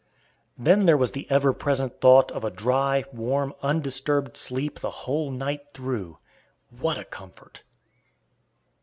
[0.57, 5.29] Then there was the ever present thought of a dry, warm, undisturbed sleep the whole
[5.29, 6.17] night through.
[6.71, 7.61] What a comfort!